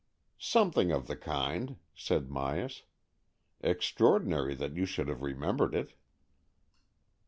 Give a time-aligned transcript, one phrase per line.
[0.55, 2.81] "Something of the kind," said Myas.''
[3.61, 5.93] Extraordinary that you should have remembered it."